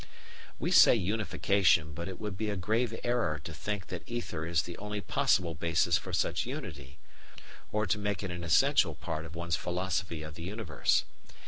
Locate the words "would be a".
2.19-2.55